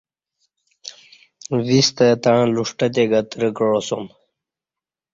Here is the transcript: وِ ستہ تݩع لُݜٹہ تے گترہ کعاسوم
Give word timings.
وِ 1.65 1.77
ستہ 1.87 2.07
تݩع 2.23 2.43
لُݜٹہ 2.53 2.87
تے 2.93 3.03
گترہ 3.11 3.49
کعاسوم 3.57 4.05